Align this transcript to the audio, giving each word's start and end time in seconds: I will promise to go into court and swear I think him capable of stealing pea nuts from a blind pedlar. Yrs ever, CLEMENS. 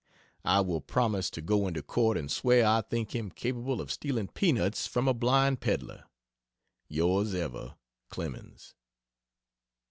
I 0.43 0.61
will 0.61 0.81
promise 0.81 1.29
to 1.29 1.43
go 1.43 1.67
into 1.67 1.83
court 1.83 2.17
and 2.17 2.31
swear 2.31 2.65
I 2.65 2.81
think 2.81 3.13
him 3.13 3.29
capable 3.29 3.79
of 3.79 3.91
stealing 3.91 4.29
pea 4.29 4.51
nuts 4.51 4.87
from 4.87 5.07
a 5.07 5.13
blind 5.13 5.59
pedlar. 5.61 6.05
Yrs 6.89 7.35
ever, 7.35 7.75
CLEMENS. 8.09 8.73